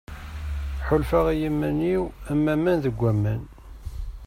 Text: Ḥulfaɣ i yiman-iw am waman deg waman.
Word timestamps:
Ḥulfaɣ 0.87 1.25
i 1.33 1.35
yiman-iw 1.41 2.03
am 2.31 2.41
waman 2.45 2.77
deg 2.83 2.95
waman. 3.01 3.41